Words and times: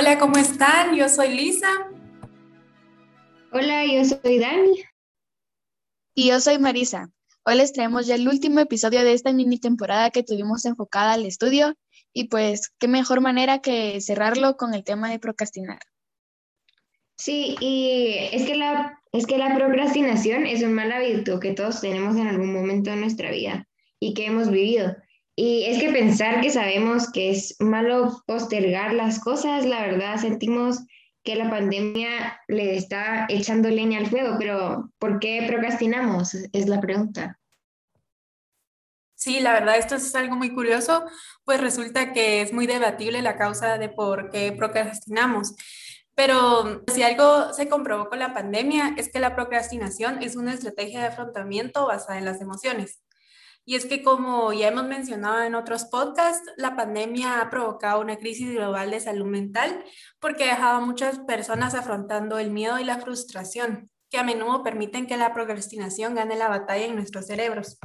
Hola, 0.00 0.18
¿cómo 0.18 0.38
están? 0.38 0.96
Yo 0.96 1.10
soy 1.10 1.36
Lisa. 1.36 1.68
Hola, 3.52 3.84
yo 3.84 4.02
soy 4.02 4.38
Dani. 4.38 4.82
Y 6.14 6.28
yo 6.28 6.40
soy 6.40 6.58
Marisa. 6.58 7.10
Hoy 7.44 7.56
les 7.56 7.74
traemos 7.74 8.06
ya 8.06 8.14
el 8.14 8.26
último 8.26 8.60
episodio 8.60 9.02
de 9.02 9.12
esta 9.12 9.30
mini 9.34 9.58
temporada 9.60 10.08
que 10.08 10.22
tuvimos 10.22 10.64
enfocada 10.64 11.12
al 11.12 11.26
estudio 11.26 11.74
y 12.14 12.28
pues 12.28 12.72
qué 12.78 12.88
mejor 12.88 13.20
manera 13.20 13.58
que 13.58 14.00
cerrarlo 14.00 14.56
con 14.56 14.72
el 14.72 14.84
tema 14.84 15.10
de 15.10 15.18
procrastinar. 15.18 15.80
Sí, 17.18 17.56
y 17.60 18.14
es 18.32 18.46
que 18.46 18.54
la, 18.54 19.02
es 19.12 19.26
que 19.26 19.36
la 19.36 19.54
procrastinación 19.54 20.46
es 20.46 20.62
un 20.62 20.72
mal 20.72 20.90
hábito 20.92 21.40
que 21.40 21.52
todos 21.52 21.82
tenemos 21.82 22.16
en 22.16 22.26
algún 22.26 22.54
momento 22.54 22.88
de 22.88 22.96
nuestra 22.96 23.30
vida 23.30 23.68
y 23.98 24.14
que 24.14 24.24
hemos 24.24 24.50
vivido. 24.50 24.96
Y 25.42 25.64
es 25.64 25.78
que 25.78 25.90
pensar 25.90 26.42
que 26.42 26.50
sabemos 26.50 27.10
que 27.10 27.30
es 27.30 27.56
malo 27.60 28.22
postergar 28.26 28.92
las 28.92 29.18
cosas, 29.20 29.64
la 29.64 29.80
verdad 29.80 30.18
sentimos 30.18 30.80
que 31.24 31.34
la 31.34 31.48
pandemia 31.48 32.38
le 32.46 32.76
está 32.76 33.24
echando 33.30 33.70
leña 33.70 34.00
al 34.00 34.08
fuego, 34.08 34.36
pero 34.38 34.90
¿por 34.98 35.18
qué 35.18 35.46
procrastinamos? 35.48 36.34
Es 36.52 36.68
la 36.68 36.78
pregunta. 36.82 37.40
Sí, 39.14 39.40
la 39.40 39.54
verdad, 39.54 39.78
esto 39.78 39.94
es 39.94 40.14
algo 40.14 40.36
muy 40.36 40.52
curioso, 40.52 41.06
pues 41.46 41.58
resulta 41.58 42.12
que 42.12 42.42
es 42.42 42.52
muy 42.52 42.66
debatible 42.66 43.22
la 43.22 43.38
causa 43.38 43.78
de 43.78 43.88
por 43.88 44.28
qué 44.28 44.52
procrastinamos. 44.52 45.54
Pero 46.14 46.82
si 46.92 47.02
algo 47.02 47.54
se 47.54 47.66
comprobó 47.66 48.10
con 48.10 48.18
la 48.18 48.34
pandemia 48.34 48.92
es 48.98 49.10
que 49.10 49.20
la 49.20 49.34
procrastinación 49.34 50.22
es 50.22 50.36
una 50.36 50.52
estrategia 50.52 51.00
de 51.00 51.06
afrontamiento 51.06 51.86
basada 51.86 52.18
en 52.18 52.26
las 52.26 52.42
emociones. 52.42 53.00
Y 53.70 53.76
es 53.76 53.86
que 53.86 54.02
como 54.02 54.52
ya 54.52 54.66
hemos 54.66 54.88
mencionado 54.88 55.44
en 55.44 55.54
otros 55.54 55.84
podcasts, 55.84 56.42
la 56.56 56.74
pandemia 56.74 57.40
ha 57.40 57.50
provocado 57.50 58.00
una 58.00 58.16
crisis 58.16 58.50
global 58.50 58.90
de 58.90 58.98
salud 58.98 59.26
mental 59.26 59.84
porque 60.18 60.42
ha 60.42 60.56
dejado 60.56 60.78
a 60.78 60.84
muchas 60.84 61.20
personas 61.20 61.76
afrontando 61.76 62.40
el 62.40 62.50
miedo 62.50 62.80
y 62.80 62.84
la 62.84 62.98
frustración, 62.98 63.88
que 64.10 64.18
a 64.18 64.24
menudo 64.24 64.64
permiten 64.64 65.06
que 65.06 65.16
la 65.16 65.32
procrastinación 65.32 66.16
gane 66.16 66.34
la 66.34 66.48
batalla 66.48 66.86
en 66.86 66.96
nuestros 66.96 67.28
cerebros. 67.28 67.78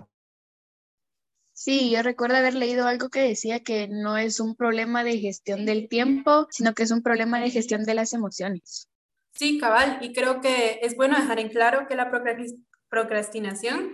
Sí, 1.54 1.92
yo 1.92 2.02
recuerdo 2.02 2.38
haber 2.38 2.56
leído 2.56 2.88
algo 2.88 3.10
que 3.10 3.22
decía 3.22 3.60
que 3.60 3.88
no 3.88 4.18
es 4.18 4.40
un 4.40 4.56
problema 4.56 5.04
de 5.04 5.20
gestión 5.20 5.68
del 5.68 5.88
tiempo, 5.88 6.48
sino 6.50 6.74
que 6.74 6.82
es 6.82 6.90
un 6.90 7.04
problema 7.04 7.40
de 7.40 7.52
gestión 7.52 7.84
de 7.84 7.94
las 7.94 8.14
emociones. 8.14 8.90
Sí, 9.36 9.60
cabal, 9.60 10.00
y 10.02 10.14
creo 10.14 10.42
que 10.42 10.80
es 10.82 10.96
bueno 10.96 11.16
dejar 11.16 11.38
en 11.38 11.50
claro 11.50 11.86
que 11.88 11.94
la 11.94 12.10
procrastinación 12.90 13.94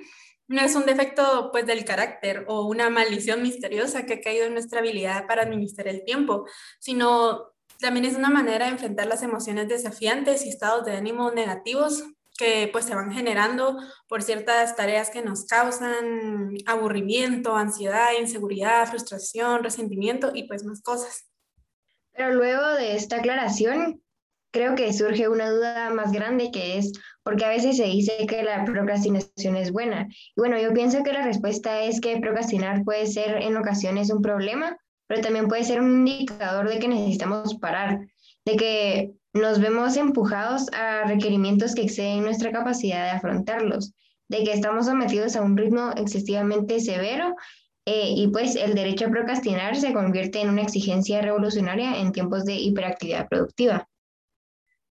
no 0.51 0.61
es 0.61 0.75
un 0.75 0.85
defecto 0.85 1.49
pues 1.51 1.65
del 1.65 1.85
carácter 1.85 2.45
o 2.47 2.67
una 2.67 2.89
maldición 2.89 3.41
misteriosa 3.41 4.05
que 4.05 4.15
ha 4.15 4.21
caído 4.21 4.45
en 4.45 4.53
nuestra 4.53 4.79
habilidad 4.79 5.25
para 5.25 5.43
administrar 5.43 5.87
el 5.87 6.03
tiempo, 6.03 6.45
sino 6.77 7.53
también 7.79 8.05
es 8.05 8.15
una 8.15 8.29
manera 8.29 8.65
de 8.65 8.71
enfrentar 8.71 9.07
las 9.07 9.23
emociones 9.23 9.69
desafiantes 9.69 10.45
y 10.45 10.49
estados 10.49 10.85
de 10.85 10.91
ánimo 10.91 11.31
negativos 11.31 12.03
que 12.37 12.69
pues 12.71 12.85
se 12.85 12.95
van 12.95 13.13
generando 13.13 13.77
por 14.09 14.23
ciertas 14.23 14.75
tareas 14.75 15.09
que 15.09 15.21
nos 15.21 15.45
causan 15.45 16.55
aburrimiento, 16.65 17.55
ansiedad, 17.55 18.09
inseguridad, 18.19 18.87
frustración, 18.87 19.63
resentimiento 19.63 20.31
y 20.33 20.43
pues 20.43 20.65
más 20.65 20.81
cosas. 20.81 21.29
Pero 22.11 22.33
luego 22.33 22.67
de 22.73 22.95
esta 22.95 23.17
aclaración, 23.17 24.03
creo 24.51 24.75
que 24.75 24.91
surge 24.91 25.29
una 25.29 25.49
duda 25.49 25.91
más 25.91 26.11
grande 26.11 26.51
que 26.51 26.77
es, 26.77 26.91
porque 27.23 27.45
a 27.45 27.49
veces 27.49 27.77
se 27.77 27.85
dice 27.85 28.25
que 28.27 28.43
la 28.43 28.65
procrastinación 28.65 29.55
es 29.55 29.71
buena. 29.71 30.07
Y 30.09 30.39
bueno, 30.39 30.59
yo 30.59 30.73
pienso 30.73 31.03
que 31.03 31.13
la 31.13 31.23
respuesta 31.23 31.83
es 31.83 32.01
que 32.01 32.19
procrastinar 32.19 32.83
puede 32.83 33.05
ser 33.07 33.41
en 33.41 33.57
ocasiones 33.57 34.11
un 34.11 34.21
problema, 34.21 34.77
pero 35.07 35.21
también 35.21 35.47
puede 35.47 35.63
ser 35.63 35.81
un 35.81 36.07
indicador 36.07 36.69
de 36.69 36.79
que 36.79 36.87
necesitamos 36.87 37.55
parar, 37.55 37.99
de 38.45 38.55
que 38.55 39.11
nos 39.33 39.59
vemos 39.59 39.97
empujados 39.97 40.67
a 40.73 41.05
requerimientos 41.05 41.75
que 41.75 41.83
exceden 41.83 42.23
nuestra 42.23 42.51
capacidad 42.51 43.05
de 43.05 43.11
afrontarlos, 43.11 43.93
de 44.29 44.43
que 44.43 44.53
estamos 44.53 44.85
sometidos 44.85 45.35
a 45.35 45.41
un 45.41 45.57
ritmo 45.57 45.91
excesivamente 45.95 46.79
severo 46.79 47.35
eh, 47.85 48.13
y 48.15 48.27
pues 48.27 48.55
el 48.55 48.75
derecho 48.75 49.07
a 49.07 49.09
procrastinar 49.09 49.75
se 49.75 49.93
convierte 49.93 50.41
en 50.41 50.49
una 50.49 50.61
exigencia 50.61 51.21
revolucionaria 51.21 51.99
en 51.99 52.11
tiempos 52.11 52.45
de 52.45 52.55
hiperactividad 52.55 53.27
productiva. 53.27 53.87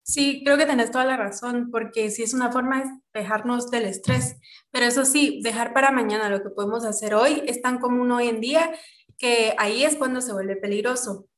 Sí, 0.04 0.42
creo 0.44 0.58
que 0.58 0.66
tenés 0.66 0.92
toda 0.92 1.06
la 1.06 1.16
razón, 1.16 1.70
porque 1.72 2.12
sí 2.12 2.24
es 2.24 2.34
una 2.34 2.52
forma 2.52 2.84
de 2.84 2.90
despejarnos 2.90 3.72
del 3.72 3.86
estrés, 3.86 4.36
pero 4.70 4.86
eso 4.86 5.06
sí, 5.06 5.40
dejar 5.44 5.74
para 5.74 5.92
mañana 5.92 6.30
lo 6.30 6.44
que 6.44 6.50
podemos 6.50 6.84
hacer 6.84 7.16
hoy 7.16 7.42
es 7.48 7.62
tan 7.62 7.80
común 7.80 8.12
hoy 8.12 8.28
en 8.28 8.42
día 8.42 8.72
que 9.18 9.56
ahí 9.58 9.86
es 9.86 9.96
cuando 9.96 10.20
se 10.20 10.34
vuelve 10.34 10.58
peligroso. 10.58 11.30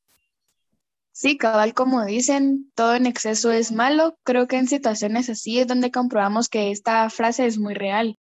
Sí, 1.12 1.38
cabal, 1.38 1.74
como 1.74 2.04
dicen, 2.04 2.70
todo 2.74 2.94
en 2.94 3.06
exceso 3.06 3.52
es 3.52 3.70
malo. 3.70 4.18
Creo 4.24 4.48
que 4.48 4.56
en 4.56 4.66
situaciones 4.66 5.30
así 5.30 5.60
es 5.60 5.66
donde 5.66 5.92
comprobamos 5.92 6.48
que 6.48 6.72
esta 6.72 7.08
frase 7.08 7.46
es 7.46 7.58
muy 7.58 7.72
real. 7.72 8.18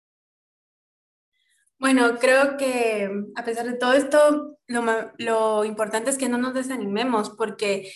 Bueno, 1.79 2.19
creo 2.19 2.57
que 2.57 3.11
a 3.35 3.45
pesar 3.45 3.67
de 3.67 3.75
todo 3.75 3.93
esto, 3.93 4.59
lo, 4.69 4.85
lo 5.19 5.65
importante 5.65 6.11
es 6.11 6.17
que 6.17 6.29
no 6.29 6.39
nos 6.39 6.55
desanimemos, 6.55 7.31
porque 7.31 7.93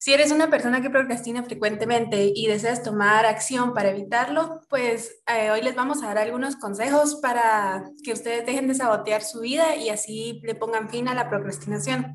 si 0.00 0.12
eres 0.12 0.30
una 0.30 0.48
persona 0.48 0.80
que 0.80 0.90
procrastina 0.90 1.42
frecuentemente 1.42 2.32
y 2.32 2.46
deseas 2.46 2.84
tomar 2.84 3.26
acción 3.26 3.74
para 3.74 3.90
evitarlo, 3.90 4.60
pues 4.68 5.22
eh, 5.26 5.50
hoy 5.50 5.60
les 5.60 5.74
vamos 5.74 6.02
a 6.02 6.06
dar 6.06 6.18
algunos 6.18 6.54
consejos 6.54 7.16
para 7.16 7.90
que 8.04 8.12
ustedes 8.12 8.46
dejen 8.46 8.68
de 8.68 8.76
sabotear 8.76 9.22
su 9.22 9.40
vida 9.40 9.74
y 9.74 9.88
así 9.88 10.40
le 10.44 10.54
pongan 10.54 10.88
fin 10.88 11.08
a 11.08 11.14
la 11.14 11.28
procrastinación. 11.28 12.14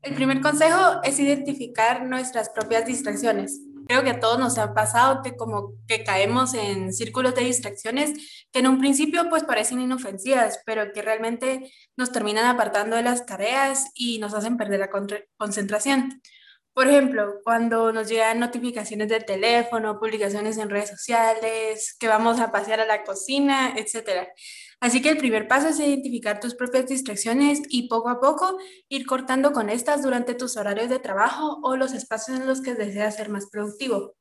El 0.00 0.14
primer 0.14 0.40
consejo 0.40 1.02
es 1.02 1.18
identificar 1.18 2.06
nuestras 2.06 2.48
propias 2.48 2.86
distracciones. 2.86 3.60
Creo 3.86 4.02
que 4.02 4.10
a 4.10 4.20
todos 4.20 4.38
nos 4.38 4.56
ha 4.56 4.72
pasado 4.72 5.20
que 5.22 5.36
como 5.36 5.74
que 5.86 6.02
caemos 6.02 6.54
en 6.54 6.94
círculos 6.94 7.34
de 7.34 7.42
distracciones 7.42 8.46
que 8.50 8.60
en 8.60 8.68
un 8.68 8.78
principio 8.78 9.28
pues 9.28 9.44
parecen 9.44 9.80
inofensivas, 9.80 10.60
pero 10.64 10.92
que 10.94 11.02
realmente 11.02 11.70
nos 11.94 12.10
terminan 12.10 12.46
apartando 12.46 12.96
de 12.96 13.02
las 13.02 13.26
tareas 13.26 13.90
y 13.94 14.18
nos 14.18 14.32
hacen 14.32 14.56
perder 14.56 14.80
la 14.80 14.90
concentración. 15.36 16.22
Por 16.76 16.88
ejemplo, 16.88 17.40
cuando 17.42 17.90
nos 17.90 18.06
llegan 18.06 18.38
notificaciones 18.38 19.08
de 19.08 19.20
teléfono, 19.20 19.98
publicaciones 19.98 20.58
en 20.58 20.68
redes 20.68 20.90
sociales, 20.90 21.96
que 21.98 22.06
vamos 22.06 22.38
a 22.38 22.52
pasear 22.52 22.80
a 22.80 22.84
la 22.84 23.02
cocina, 23.02 23.74
etc. 23.78 24.28
Así 24.78 25.00
que 25.00 25.08
el 25.08 25.16
primer 25.16 25.48
paso 25.48 25.68
es 25.68 25.80
identificar 25.80 26.38
tus 26.38 26.54
propias 26.54 26.84
distracciones 26.84 27.62
y 27.70 27.88
poco 27.88 28.10
a 28.10 28.20
poco 28.20 28.58
ir 28.90 29.06
cortando 29.06 29.52
con 29.52 29.70
estas 29.70 30.02
durante 30.02 30.34
tus 30.34 30.58
horarios 30.58 30.90
de 30.90 30.98
trabajo 30.98 31.60
o 31.62 31.76
los 31.76 31.94
espacios 31.94 32.38
en 32.40 32.46
los 32.46 32.60
que 32.60 32.74
deseas 32.74 33.16
ser 33.16 33.30
más 33.30 33.48
productivo. 33.48 34.14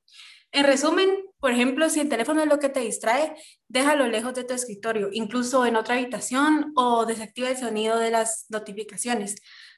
En 0.54 0.64
resumen, 0.64 1.10
por 1.42 1.52
ejemplo, 1.52 1.90
si 1.90 2.00
el 2.00 2.08
teléfono 2.08 2.42
es 2.42 2.48
lo 2.48 2.60
que 2.60 2.70
te 2.70 2.80
distrae, 2.80 3.36
déjalo 3.68 4.08
lejos 4.08 4.34
de 4.34 4.46
tu 4.46 4.54
escritorio, 4.54 5.10
incluso 5.12 5.66
en 5.66 5.76
otra 5.76 5.96
habitación 5.96 6.72
o 6.78 7.06
desactiva 7.06 7.50
el 7.50 7.58
sonido 7.58 8.00
de 8.00 8.12
las 8.12 8.46
notificaciones. 8.48 9.36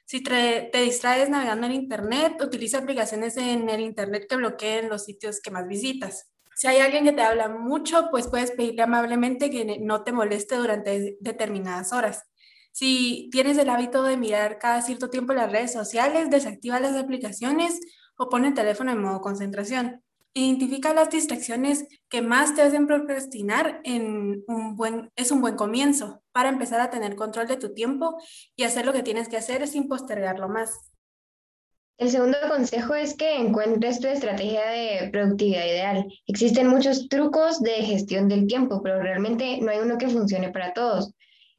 Si 0.08 0.22
te, 0.22 0.70
distraes 0.72 1.28
navegando 1.28 1.66
en 1.66 1.74
Internet, 1.74 2.40
utiliza 2.40 2.78
aplicaciones 2.78 3.36
en 3.36 3.68
el 3.68 3.80
Internet 3.80 4.24
que 4.26 4.36
bloqueen 4.36 4.88
los 4.88 5.04
sitios 5.04 5.38
que 5.38 5.50
más 5.50 5.68
visitas. 5.68 6.30
Si 6.56 6.66
hay 6.66 6.78
alguien 6.78 7.04
que 7.04 7.12
te 7.12 7.20
habla 7.20 7.50
mucho, 7.50 8.08
pues 8.10 8.26
puedes 8.26 8.52
pedirle 8.52 8.84
amablemente 8.84 9.50
que 9.50 9.78
no 9.80 10.04
te 10.04 10.12
moleste 10.12 10.56
durante 10.56 11.18
determinadas 11.20 11.92
horas. 11.92 12.24
Si 12.72 13.28
tienes 13.30 13.58
el 13.58 13.68
hábito 13.68 14.02
de 14.02 14.16
mirar 14.16 14.58
cada 14.58 14.80
cierto 14.80 15.10
tiempo 15.10 15.34
las 15.34 15.52
redes 15.52 15.74
sociales, 15.74 16.30
desactiva 16.30 16.80
las 16.80 16.96
aplicaciones 16.96 17.78
o 18.16 18.30
pone 18.30 18.48
el 18.48 18.54
teléfono 18.54 18.90
en 18.92 19.02
modo 19.02 19.20
concentración. 19.20 20.02
Identifica 20.38 20.94
las 20.94 21.10
distracciones 21.10 21.88
que 22.08 22.22
más 22.22 22.54
te 22.54 22.62
hacen 22.62 22.86
procrastinar 22.86 23.80
es 23.82 25.32
un 25.32 25.40
buen 25.40 25.56
comienzo 25.56 26.22
para 26.30 26.48
empezar 26.48 26.80
a 26.80 26.90
tener 26.90 27.16
control 27.16 27.48
de 27.48 27.56
tu 27.56 27.74
tiempo 27.74 28.16
y 28.54 28.62
hacer 28.62 28.86
lo 28.86 28.92
que 28.92 29.02
tienes 29.02 29.28
que 29.28 29.36
hacer 29.36 29.66
sin 29.66 29.88
postergarlo 29.88 30.48
más. 30.48 30.92
El 31.96 32.10
segundo 32.10 32.38
consejo 32.48 32.94
es 32.94 33.16
que 33.16 33.34
encuentres 33.34 33.98
tu 33.98 34.06
estrategia 34.06 34.64
de 34.68 35.08
productividad 35.10 35.66
ideal. 35.66 36.06
Existen 36.28 36.68
muchos 36.68 37.08
trucos 37.08 37.60
de 37.60 37.82
gestión 37.82 38.28
del 38.28 38.46
tiempo, 38.46 38.80
pero 38.80 39.02
realmente 39.02 39.58
no 39.60 39.72
hay 39.72 39.78
uno 39.78 39.98
que 39.98 40.06
funcione 40.06 40.50
para 40.50 40.72
todos. 40.72 41.12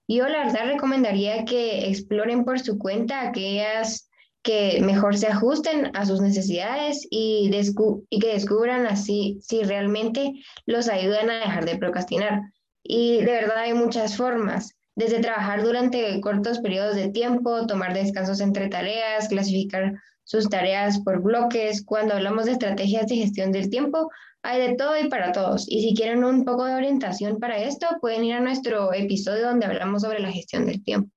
Yo 0.07 0.25
la 0.29 0.45
verdad 0.45 0.67
recomendaría 0.67 1.43
que 1.43 1.89
exploren 1.89 2.45
por 2.45 2.61
su 2.61 2.79
cuenta 2.79 3.27
aquellas 3.27 4.08
que 4.43 4.79
mejor 4.81 5.17
se 5.17 5.27
ajusten 5.27 5.91
a 5.95 6.05
sus 6.05 6.21
necesidades 6.21 7.05
y, 7.09 7.49
que 7.51 8.33
descubran 8.33 8.85
así 8.85 9.37
si 9.41 9.63
realmente 9.63 10.33
los 10.65 10.87
ayudan 10.89 11.29
a 11.29 11.39
dejar 11.39 11.65
de 11.65 11.77
procrastinar. 11.77 12.41
Y 12.83 13.17
de 13.17 13.31
verdad 13.31 13.57
hay 13.57 13.73
muchas 13.73 14.15
formas, 14.15 14.75
desde 14.95 15.19
trabajar 15.19 15.63
durante 15.63 16.19
cortos 16.21 16.59
periodos 16.59 16.95
de 16.95 17.09
tiempo, 17.09 17.67
tomar 17.67 17.93
descansos 17.93 18.39
entre 18.39 18.69
tareas, 18.69 19.27
clasificar 19.27 19.93
sus 20.23 20.49
tareas 20.49 20.99
por 20.99 21.21
bloques. 21.21 21.83
Cuando 21.85 22.13
hablamos 22.13 22.45
de 22.45 22.53
estrategias 22.53 23.07
de 23.07 23.15
gestión 23.15 23.51
del 23.51 23.69
tiempo, 23.69 24.09
hay 24.41 24.61
de 24.61 24.75
todo 24.75 24.97
y 24.97 25.09
para 25.09 25.31
todos. 25.31 25.65
Y 25.67 25.81
si 25.81 25.95
quieren 25.95 26.23
un 26.23 26.45
poco 26.45 26.65
de 26.65 26.75
orientación 26.75 27.39
para 27.39 27.57
esto, 27.57 27.87
pueden 27.99 28.23
ir 28.23 28.35
a 28.35 28.39
nuestro 28.39 28.93
episodio 28.93 29.47
donde 29.47 29.65
hablamos 29.65 30.01
sobre 30.01 30.19
la 30.19 30.31
gestión 30.31 30.65
del 30.65 30.83
tiempo. 30.83 31.11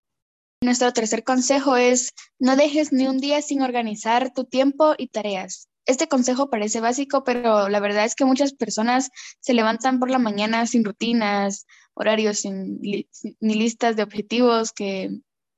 Nuestro 0.62 0.92
tercer 0.92 1.24
consejo 1.24 1.76
es 1.76 2.12
no 2.38 2.54
dejes 2.54 2.92
ni 2.92 3.08
un 3.08 3.18
día 3.18 3.42
sin 3.42 3.62
organizar 3.62 4.32
tu 4.32 4.44
tiempo 4.44 4.94
y 4.96 5.08
tareas. 5.08 5.68
Este 5.86 6.06
consejo 6.06 6.50
parece 6.50 6.80
básico, 6.80 7.24
pero 7.24 7.68
la 7.68 7.80
verdad 7.80 8.04
es 8.04 8.14
que 8.14 8.24
muchas 8.24 8.52
personas 8.52 9.10
se 9.40 9.54
levantan 9.54 9.98
por 9.98 10.08
la 10.08 10.20
mañana 10.20 10.64
sin 10.68 10.84
rutinas, 10.84 11.66
horarios, 11.94 12.44
ni 12.44 13.06
listas 13.40 13.96
de 13.96 14.04
objetivos 14.04 14.70
que 14.72 15.10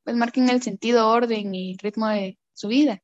pues, 0.05 0.17
marquen 0.17 0.49
el 0.49 0.63
sentido, 0.63 1.11
orden 1.11 1.55
y 1.55 1.77
ritmo 1.77 2.09
de 2.09 2.39
su 2.55 2.69
vida. 2.69 3.03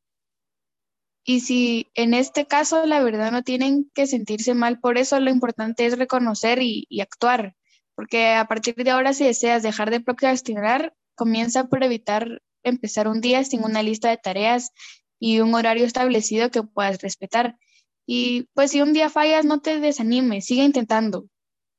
Y 1.22 1.40
si 1.40 1.90
en 1.94 2.14
este 2.14 2.46
caso 2.46 2.86
la 2.86 3.02
verdad 3.02 3.30
no 3.30 3.42
tienen 3.42 3.90
que 3.92 4.06
sentirse 4.06 4.54
mal 4.54 4.80
por 4.80 4.96
eso, 4.96 5.20
lo 5.20 5.30
importante 5.30 5.84
es 5.84 5.98
reconocer 5.98 6.62
y, 6.62 6.86
y 6.88 7.02
actuar, 7.02 7.56
porque 7.94 8.32
a 8.32 8.46
partir 8.46 8.74
de 8.74 8.90
ahora 8.90 9.12
si 9.12 9.24
deseas 9.24 9.62
dejar 9.62 9.90
de 9.90 10.00
procrastinar, 10.00 10.94
comienza 11.20 11.68
por 11.68 11.84
evitar 11.84 12.40
empezar 12.62 13.06
un 13.06 13.20
día 13.20 13.44
sin 13.44 13.62
una 13.62 13.82
lista 13.82 14.08
de 14.08 14.16
tareas 14.16 14.70
y 15.18 15.40
un 15.40 15.54
horario 15.54 15.84
establecido 15.84 16.50
que 16.50 16.62
puedas 16.62 17.02
respetar. 17.02 17.58
Y 18.06 18.48
pues 18.54 18.70
si 18.70 18.80
un 18.80 18.94
día 18.94 19.10
fallas, 19.10 19.44
no 19.44 19.60
te 19.60 19.80
desanimes, 19.80 20.46
sigue 20.46 20.64
intentando, 20.64 21.26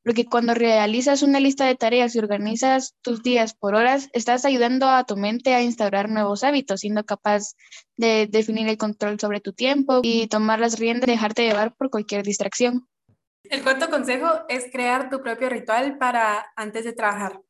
porque 0.04 0.26
cuando 0.26 0.54
realizas 0.54 1.24
una 1.24 1.40
lista 1.40 1.66
de 1.66 1.74
tareas 1.74 2.16
y 2.16 2.20
organizas 2.20 2.94
tus 3.02 3.24
días 3.24 3.56
por 3.56 3.74
horas, 3.74 4.10
estás 4.14 4.46
ayudando 4.46 4.88
a 4.88 5.06
tu 5.06 5.18
mente 5.18 5.56
a 5.56 5.64
instaurar 5.64 6.08
nuevos 6.08 6.44
hábitos, 6.44 6.82
siendo 6.82 7.04
capaz 7.04 7.56
de 7.98 8.28
definir 8.30 8.68
el 8.68 8.78
control 8.78 9.20
sobre 9.20 9.42
tu 9.42 9.54
tiempo 9.54 10.02
y 10.04 10.28
tomar 10.28 10.60
las 10.60 10.78
riendas, 10.78 11.08
dejarte 11.08 11.48
llevar 11.48 11.74
por 11.76 11.90
cualquier 11.90 12.24
distracción. 12.24 12.88
El 13.46 13.64
cuarto 13.64 13.90
consejo 13.90 14.28
es 14.50 14.70
crear 14.72 15.10
tu 15.10 15.24
propio 15.24 15.50
ritual 15.50 15.98
para 15.98 16.46
antes 16.56 16.86
de 16.86 16.94
trabajar. 16.94 17.42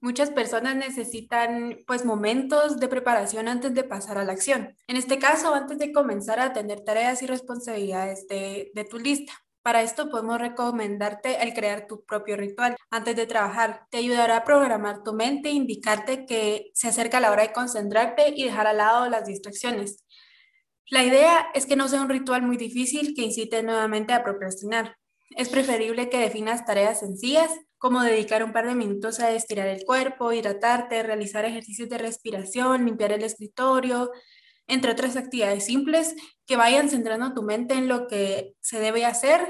Muchas 0.00 0.30
personas 0.30 0.76
necesitan 0.76 1.80
pues 1.86 2.04
momentos 2.04 2.78
de 2.78 2.86
preparación 2.86 3.48
antes 3.48 3.74
de 3.74 3.82
pasar 3.82 4.16
a 4.18 4.24
la 4.24 4.32
acción. 4.32 4.76
En 4.86 4.96
este 4.96 5.18
caso, 5.18 5.54
antes 5.54 5.78
de 5.78 5.92
comenzar 5.92 6.38
a 6.38 6.52
tener 6.52 6.80
tareas 6.82 7.22
y 7.22 7.26
responsabilidades 7.26 8.28
de, 8.28 8.70
de 8.74 8.84
tu 8.84 8.98
lista. 8.98 9.32
Para 9.62 9.82
esto 9.82 10.08
podemos 10.08 10.38
recomendarte 10.38 11.42
el 11.42 11.52
crear 11.52 11.88
tu 11.88 12.04
propio 12.04 12.36
ritual 12.36 12.76
antes 12.90 13.16
de 13.16 13.26
trabajar. 13.26 13.86
Te 13.90 13.98
ayudará 13.98 14.38
a 14.38 14.44
programar 14.44 15.02
tu 15.02 15.12
mente 15.12 15.48
e 15.48 15.52
indicarte 15.52 16.26
que 16.26 16.70
se 16.74 16.88
acerca 16.88 17.18
la 17.18 17.32
hora 17.32 17.42
de 17.42 17.52
concentrarte 17.52 18.32
y 18.36 18.44
dejar 18.44 18.68
al 18.68 18.76
lado 18.76 19.08
las 19.08 19.26
distracciones. 19.26 20.04
La 20.90 21.04
idea 21.04 21.48
es 21.54 21.66
que 21.66 21.76
no 21.76 21.88
sea 21.88 22.00
un 22.00 22.08
ritual 22.08 22.42
muy 22.42 22.56
difícil 22.56 23.14
que 23.14 23.22
incite 23.22 23.62
nuevamente 23.62 24.14
a 24.14 24.22
procrastinar. 24.22 24.96
Es 25.30 25.48
preferible 25.48 26.08
que 26.08 26.18
definas 26.18 26.64
tareas 26.64 27.00
sencillas 27.00 27.50
como 27.78 28.02
dedicar 28.02 28.44
un 28.44 28.52
par 28.52 28.66
de 28.66 28.74
minutos 28.74 29.20
a 29.20 29.30
estirar 29.30 29.68
el 29.68 29.84
cuerpo, 29.84 30.32
hidratarte, 30.32 31.02
realizar 31.02 31.44
ejercicios 31.44 31.88
de 31.88 31.98
respiración, 31.98 32.84
limpiar 32.84 33.12
el 33.12 33.22
escritorio, 33.22 34.10
entre 34.66 34.92
otras 34.92 35.16
actividades 35.16 35.64
simples 35.64 36.14
que 36.46 36.56
vayan 36.56 36.90
centrando 36.90 37.32
tu 37.34 37.42
mente 37.42 37.74
en 37.74 37.88
lo 37.88 38.06
que 38.06 38.54
se 38.60 38.80
debe 38.80 39.04
hacer 39.04 39.48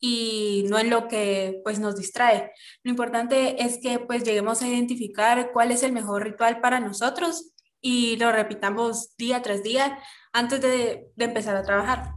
y 0.00 0.64
no 0.68 0.78
en 0.78 0.90
lo 0.90 1.08
que 1.08 1.60
pues 1.64 1.78
nos 1.78 1.96
distrae. 1.96 2.52
Lo 2.82 2.90
importante 2.90 3.62
es 3.62 3.78
que 3.82 3.98
pues 3.98 4.24
lleguemos 4.24 4.62
a 4.62 4.68
identificar 4.68 5.50
cuál 5.52 5.70
es 5.70 5.82
el 5.82 5.92
mejor 5.92 6.24
ritual 6.24 6.60
para 6.60 6.80
nosotros 6.80 7.52
y 7.80 8.16
lo 8.16 8.32
repitamos 8.32 9.16
día 9.16 9.42
tras 9.42 9.62
día 9.62 9.98
antes 10.32 10.60
de, 10.60 11.08
de 11.14 11.24
empezar 11.24 11.56
a 11.56 11.62
trabajar. 11.62 12.12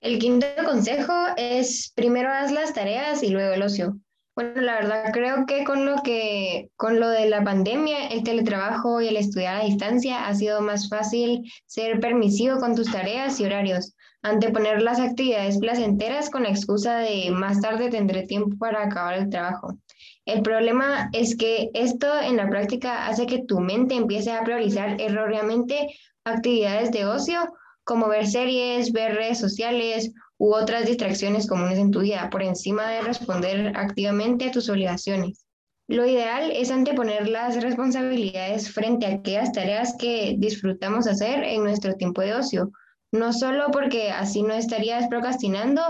El 0.00 0.18
quinto 0.20 0.46
consejo 0.64 1.12
es 1.36 1.92
primero 1.94 2.30
haz 2.30 2.52
las 2.52 2.72
tareas 2.72 3.22
y 3.24 3.30
luego 3.30 3.54
el 3.54 3.62
ocio. 3.62 3.98
Bueno, 4.38 4.60
la 4.60 4.74
verdad 4.74 5.10
creo 5.12 5.46
que 5.46 5.64
con 5.64 5.84
lo 5.84 6.00
que 6.04 6.70
con 6.76 7.00
lo 7.00 7.08
de 7.08 7.28
la 7.28 7.42
pandemia, 7.42 8.06
el 8.06 8.22
teletrabajo 8.22 9.00
y 9.00 9.08
el 9.08 9.16
estudiar 9.16 9.56
a 9.56 9.64
distancia 9.64 10.28
ha 10.28 10.34
sido 10.36 10.60
más 10.60 10.88
fácil 10.88 11.42
ser 11.66 11.98
permisivo 11.98 12.60
con 12.60 12.76
tus 12.76 12.88
tareas 12.88 13.40
y 13.40 13.46
horarios, 13.46 13.96
anteponer 14.22 14.80
las 14.80 15.00
actividades 15.00 15.58
placenteras 15.58 16.30
con 16.30 16.44
la 16.44 16.50
excusa 16.50 16.98
de 16.98 17.32
más 17.32 17.60
tarde 17.60 17.90
tendré 17.90 18.28
tiempo 18.28 18.56
para 18.58 18.84
acabar 18.84 19.14
el 19.14 19.28
trabajo. 19.28 19.76
El 20.24 20.42
problema 20.42 21.10
es 21.12 21.36
que 21.36 21.70
esto 21.74 22.06
en 22.20 22.36
la 22.36 22.48
práctica 22.48 23.08
hace 23.08 23.26
que 23.26 23.42
tu 23.42 23.58
mente 23.58 23.96
empiece 23.96 24.30
a 24.30 24.44
priorizar 24.44 25.00
erróneamente 25.00 25.88
actividades 26.22 26.92
de 26.92 27.06
ocio 27.06 27.40
como 27.82 28.06
ver 28.06 28.28
series, 28.28 28.92
ver 28.92 29.16
redes 29.16 29.40
sociales 29.40 30.12
u 30.38 30.54
otras 30.54 30.86
distracciones 30.86 31.46
comunes 31.46 31.78
en 31.78 31.90
tu 31.90 32.00
vida 32.00 32.30
por 32.30 32.42
encima 32.42 32.88
de 32.88 33.02
responder 33.02 33.72
activamente 33.76 34.46
a 34.46 34.50
tus 34.50 34.68
obligaciones. 34.68 35.44
Lo 35.88 36.06
ideal 36.06 36.50
es 36.50 36.70
anteponer 36.70 37.28
las 37.28 37.62
responsabilidades 37.62 38.70
frente 38.70 39.06
a 39.06 39.14
aquellas 39.14 39.52
tareas 39.52 39.94
que 39.98 40.36
disfrutamos 40.38 41.06
hacer 41.06 41.42
en 41.44 41.64
nuestro 41.64 41.94
tiempo 41.94 42.20
de 42.20 42.34
ocio, 42.34 42.70
no 43.10 43.32
solo 43.32 43.70
porque 43.72 44.10
así 44.10 44.42
no 44.42 44.52
estarías 44.52 45.08
procrastinando 45.08 45.82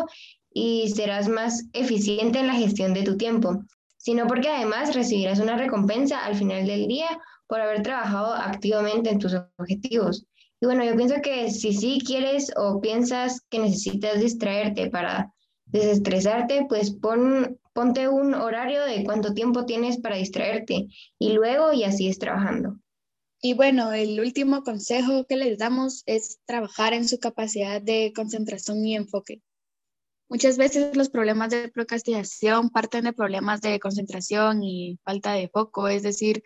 y 0.52 0.88
serás 0.90 1.28
más 1.28 1.64
eficiente 1.72 2.38
en 2.38 2.46
la 2.46 2.54
gestión 2.54 2.94
de 2.94 3.02
tu 3.02 3.16
tiempo, 3.16 3.64
sino 3.96 4.26
porque 4.26 4.48
además 4.48 4.94
recibirás 4.94 5.40
una 5.40 5.56
recompensa 5.56 6.24
al 6.24 6.36
final 6.36 6.66
del 6.66 6.86
día 6.86 7.08
por 7.48 7.60
haber 7.60 7.82
trabajado 7.82 8.34
activamente 8.34 9.10
en 9.10 9.18
tus 9.18 9.34
objetivos. 9.58 10.26
Y 10.60 10.66
bueno, 10.66 10.84
yo 10.84 10.96
pienso 10.96 11.16
que 11.22 11.50
si 11.50 11.72
sí 11.72 12.00
quieres 12.04 12.52
o 12.56 12.80
piensas 12.80 13.42
que 13.48 13.60
necesitas 13.60 14.20
distraerte 14.20 14.90
para 14.90 15.32
desestresarte, 15.66 16.66
pues 16.68 16.90
pon, 16.90 17.60
ponte 17.72 18.08
un 18.08 18.34
horario 18.34 18.84
de 18.84 19.04
cuánto 19.04 19.34
tiempo 19.34 19.66
tienes 19.66 19.98
para 19.98 20.16
distraerte 20.16 20.88
y 21.18 21.32
luego 21.32 21.72
y 21.72 21.84
así 21.84 22.08
es 22.08 22.18
trabajando. 22.18 22.78
Y 23.40 23.54
bueno, 23.54 23.92
el 23.92 24.18
último 24.18 24.64
consejo 24.64 25.24
que 25.26 25.36
les 25.36 25.58
damos 25.58 26.02
es 26.06 26.40
trabajar 26.44 26.92
en 26.92 27.06
su 27.06 27.20
capacidad 27.20 27.80
de 27.80 28.12
concentración 28.14 28.84
y 28.84 28.96
enfoque. 28.96 29.42
Muchas 30.28 30.58
veces 30.58 30.96
los 30.96 31.08
problemas 31.08 31.50
de 31.50 31.68
procrastinación 31.68 32.70
parten 32.70 33.04
de 33.04 33.12
problemas 33.12 33.60
de 33.60 33.78
concentración 33.78 34.62
y 34.64 34.98
falta 35.04 35.32
de 35.32 35.48
foco, 35.48 35.88
es 35.88 36.02
decir, 36.02 36.42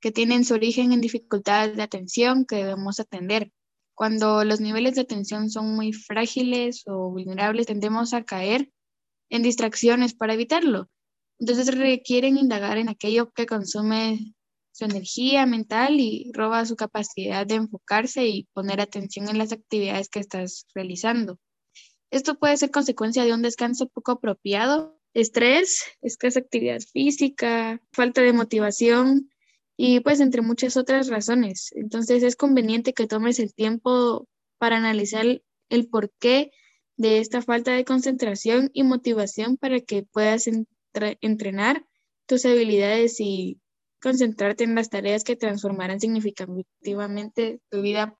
que 0.00 0.12
tienen 0.12 0.44
su 0.44 0.54
origen 0.54 0.92
en 0.92 1.00
dificultades 1.00 1.76
de 1.76 1.82
atención 1.82 2.44
que 2.44 2.56
debemos 2.56 3.00
atender. 3.00 3.52
Cuando 3.94 4.44
los 4.44 4.60
niveles 4.60 4.94
de 4.94 5.02
atención 5.02 5.50
son 5.50 5.74
muy 5.74 5.92
frágiles 5.92 6.82
o 6.86 7.10
vulnerables, 7.10 7.66
tendemos 7.66 8.12
a 8.12 8.24
caer 8.24 8.70
en 9.30 9.42
distracciones 9.42 10.14
para 10.14 10.34
evitarlo. 10.34 10.88
Entonces 11.38 11.74
requieren 11.76 12.36
indagar 12.36 12.78
en 12.78 12.88
aquello 12.88 13.30
que 13.32 13.46
consume 13.46 14.34
su 14.72 14.84
energía 14.84 15.46
mental 15.46 15.98
y 15.98 16.30
roba 16.34 16.66
su 16.66 16.76
capacidad 16.76 17.46
de 17.46 17.54
enfocarse 17.54 18.26
y 18.26 18.46
poner 18.52 18.80
atención 18.80 19.28
en 19.28 19.38
las 19.38 19.52
actividades 19.52 20.10
que 20.10 20.20
estás 20.20 20.66
realizando. 20.74 21.38
Esto 22.10 22.38
puede 22.38 22.56
ser 22.58 22.70
consecuencia 22.70 23.24
de 23.24 23.32
un 23.32 23.42
descanso 23.42 23.88
poco 23.88 24.12
apropiado, 24.12 25.00
estrés, 25.14 25.82
escasa 26.02 26.40
actividad 26.40 26.80
física, 26.80 27.80
falta 27.92 28.20
de 28.20 28.34
motivación 28.34 29.30
y 29.76 30.00
pues 30.00 30.20
entre 30.20 30.42
muchas 30.42 30.76
otras 30.76 31.08
razones. 31.08 31.70
Entonces 31.74 32.22
es 32.22 32.36
conveniente 32.36 32.92
que 32.92 33.06
tomes 33.06 33.38
el 33.38 33.54
tiempo 33.54 34.26
para 34.58 34.78
analizar 34.78 35.24
el 35.68 35.88
porqué 35.88 36.50
de 36.96 37.18
esta 37.18 37.42
falta 37.42 37.72
de 37.72 37.84
concentración 37.84 38.70
y 38.72 38.82
motivación 38.82 39.56
para 39.56 39.80
que 39.80 40.02
puedas 40.02 40.48
entrenar 41.20 41.84
tus 42.26 42.46
habilidades 42.46 43.20
y 43.20 43.60
concentrarte 44.00 44.64
en 44.64 44.74
las 44.74 44.88
tareas 44.88 45.24
que 45.24 45.36
transformarán 45.36 46.00
significativamente 46.00 47.60
tu 47.70 47.82
vida. 47.82 48.16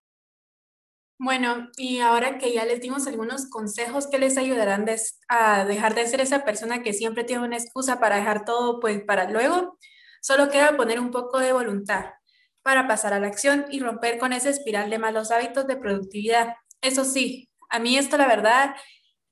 Bueno, 1.18 1.70
y 1.78 2.00
ahora 2.00 2.36
que 2.36 2.52
ya 2.52 2.66
les 2.66 2.82
dimos 2.82 3.06
algunos 3.06 3.48
consejos 3.48 4.06
que 4.06 4.18
les 4.18 4.36
ayudarán 4.36 4.84
a 5.28 5.64
dejar 5.64 5.94
de 5.94 6.06
ser 6.06 6.20
esa 6.20 6.44
persona 6.44 6.82
que 6.82 6.92
siempre 6.92 7.24
tiene 7.24 7.44
una 7.44 7.56
excusa 7.56 7.98
para 7.98 8.16
dejar 8.16 8.44
todo 8.44 8.80
pues 8.80 9.02
para 9.02 9.30
luego, 9.30 9.78
Solo 10.26 10.48
queda 10.48 10.76
poner 10.76 10.98
un 10.98 11.12
poco 11.12 11.38
de 11.38 11.52
voluntad 11.52 12.06
para 12.62 12.88
pasar 12.88 13.12
a 13.12 13.20
la 13.20 13.28
acción 13.28 13.66
y 13.70 13.78
romper 13.78 14.18
con 14.18 14.32
esa 14.32 14.50
espiral 14.50 14.90
de 14.90 14.98
malos 14.98 15.30
hábitos 15.30 15.68
de 15.68 15.76
productividad. 15.76 16.56
Eso 16.80 17.04
sí, 17.04 17.48
a 17.70 17.78
mí 17.78 17.96
esto 17.96 18.16
la 18.16 18.26
verdad 18.26 18.74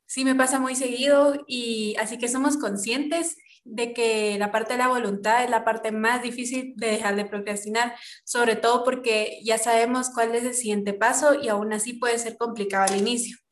sí 0.07 0.25
me 0.25 0.37
pasa 0.37 0.61
muy 0.61 0.77
seguido 0.77 1.35
y 1.49 1.97
así 1.99 2.17
que 2.17 2.29
somos 2.29 2.59
conscientes 2.59 3.37
de 3.65 3.93
que 3.93 4.39
la 4.39 4.53
parte 4.53 4.75
de 4.75 4.79
la 4.79 4.87
voluntad 4.87 5.43
es 5.43 5.51
la 5.51 5.65
parte 5.65 5.91
más 5.91 6.23
difícil 6.23 6.75
de 6.77 6.93
dejar 6.93 7.17
de 7.17 7.25
procrastinar, 7.25 7.97
sobre 8.25 8.55
todo 8.55 8.85
porque 8.85 9.41
ya 9.43 9.59
sabemos 9.59 10.11
cuál 10.15 10.33
es 10.37 10.45
el 10.45 10.55
siguiente 10.55 10.93
paso 10.93 11.35
y 11.35 11.49
aún 11.49 11.73
así 11.73 11.95
puede 11.95 12.21
ser 12.21 12.37
complicado 12.37 12.85
al 12.85 13.01
inicio. 13.01 13.44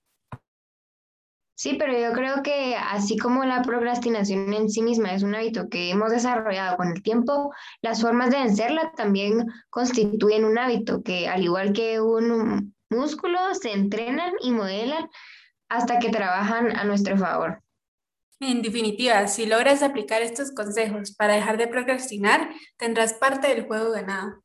Sí, 1.63 1.75
pero 1.79 1.97
yo 1.97 2.13
creo 2.13 2.43
que 2.43 2.75
así 2.75 3.17
como 3.17 3.45
la 3.45 3.63
procrastinación 3.63 4.53
en 4.53 4.69
sí 4.69 4.83
misma 4.83 5.15
es 5.15 5.23
un 5.23 5.37
hábito 5.37 5.69
que 5.69 5.91
hemos 5.91 6.11
desarrollado 6.11 6.77
con 6.77 6.89
el 6.89 7.05
tiempo, 7.05 7.55
las 7.81 8.01
formas 8.01 8.33
de 8.33 8.39
vencerla 8.39 8.91
también 8.97 9.47
constituyen 9.71 10.45
un 10.45 10.59
hábito 10.59 11.05
que, 11.05 11.29
al 11.29 11.45
igual 11.45 11.73
que 11.73 12.01
un 12.01 12.75
músculo, 12.91 13.39
se 13.55 13.71
entrenan 13.71 14.33
y 14.41 14.51
modelan 14.51 15.09
hasta 15.69 16.01
que 16.01 16.11
trabajan 16.11 16.77
a 16.77 16.83
nuestro 16.83 17.17
favor. 17.17 17.63
En 18.41 18.61
definitiva, 18.61 19.29
si 19.29 19.47
logras 19.47 19.85
aplicar 19.85 20.21
estos 20.21 20.51
consejos 20.51 21.15
para 21.15 21.35
dejar 21.35 21.59
de 21.59 21.69
procrastinar, 21.69 22.51
tendrás 22.77 23.15
parte 23.15 23.47
del 23.47 23.67
juego 23.67 23.93
ganado. 23.93 24.43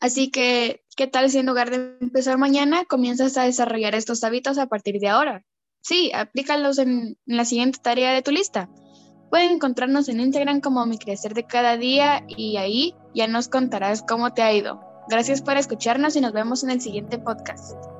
Así 0.00 0.32
que 0.32 0.81
¿qué 0.96 1.06
tal 1.06 1.30
si 1.30 1.38
en 1.38 1.46
lugar 1.46 1.70
de 1.70 1.96
empezar 2.00 2.38
mañana, 2.38 2.84
comienzas 2.84 3.36
a 3.36 3.44
desarrollar 3.44 3.94
estos 3.94 4.22
hábitos 4.24 4.58
a 4.58 4.66
partir 4.66 4.98
de 4.98 5.08
ahora? 5.08 5.44
Sí, 5.80 6.12
aplícalos 6.14 6.78
en, 6.78 7.18
la 7.26 7.44
siguiente 7.44 7.78
tarea 7.82 8.12
de 8.12 8.22
tu 8.22 8.30
lista. 8.30 8.68
Pueden 9.30 9.52
encontrarnos 9.52 10.08
en 10.08 10.20
Instagram 10.20 10.60
como 10.60 10.84
Mi 10.86 10.98
Crecer 10.98 11.34
de 11.34 11.44
Cada 11.44 11.76
Día 11.76 12.24
y 12.28 12.56
ahí 12.56 12.94
ya 13.14 13.26
nos 13.26 13.48
contarás 13.48 14.02
cómo 14.02 14.32
te 14.32 14.42
ha 14.42 14.52
ido. 14.52 14.80
Gracias 15.08 15.42
por 15.42 15.56
escucharnos 15.56 16.14
y 16.16 16.20
nos 16.20 16.32
vemos 16.32 16.62
en 16.62 16.70
el 16.70 16.80
siguiente 16.80 17.18
podcast. 17.18 17.91